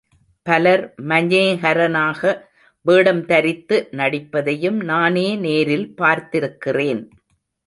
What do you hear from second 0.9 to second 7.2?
மஞேஹரனாக வேடம் தரித்து நடிப்பதையும் நானே நேரில் பார்த்திருக்கிறேன்.